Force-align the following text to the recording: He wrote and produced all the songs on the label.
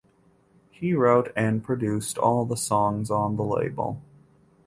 He 0.71 0.95
wrote 0.95 1.31
and 1.35 1.63
produced 1.63 2.17
all 2.17 2.43
the 2.43 2.57
songs 2.57 3.11
on 3.11 3.35
the 3.35 3.43
label. 3.43 4.01